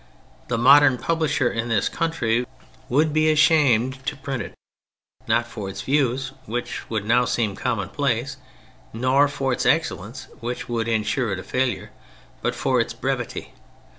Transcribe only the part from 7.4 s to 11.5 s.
commonplace), nor for its excellence, which would ensure it a